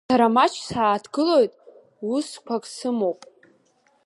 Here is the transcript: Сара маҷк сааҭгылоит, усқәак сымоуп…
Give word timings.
Сара 0.09 0.27
маҷк 0.35 0.61
сааҭгылоит, 0.69 1.53
усқәак 2.13 2.63
сымоуп… 2.75 3.19